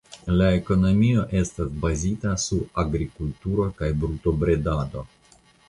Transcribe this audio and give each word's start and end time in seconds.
La 0.37 0.45
ekonomio 0.59 1.25
estas 1.41 1.69
bazita 1.83 2.33
sur 2.45 2.65
agrikulturo 2.85 3.69
kaj 3.81 3.93
brutobredado. 4.03 5.09